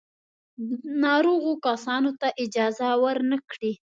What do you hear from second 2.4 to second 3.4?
اجازه ور نه